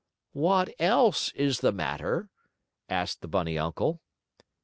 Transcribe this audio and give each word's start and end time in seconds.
"What 0.33 0.73
else 0.79 1.31
is 1.33 1.59
the 1.59 1.71
matter?" 1.71 2.31
asked 2.89 3.21
the 3.21 3.27
bunny 3.27 3.59
uncle. 3.59 4.01